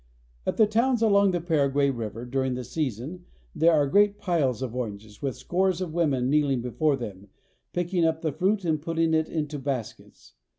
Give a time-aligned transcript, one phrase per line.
[0.47, 4.75] At the towns along the Paraguay river during the season there are great piles of
[4.75, 7.29] oranges, with scores of women kneeling before them,
[7.71, 9.29] picking up the fruit and putting it THE CHACO.
[9.33, 10.33] 233 into baskets.